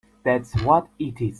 [0.23, 1.29] That’s what it is!